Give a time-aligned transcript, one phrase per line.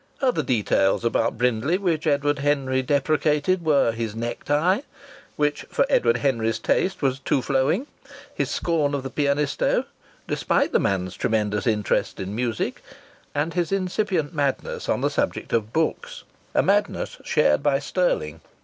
[0.19, 4.81] Other details about Brindley which Edward Henry deprecated were his necktie,
[5.35, 7.85] which, for Edward Henry's taste, was too flowing,
[8.33, 9.85] his scorn of the Pianisto
[10.27, 12.81] (despite the man's tremendous interest in music)
[13.35, 16.23] and his incipient madness on the subject of books
[16.55, 18.41] a madness shared by Stirling.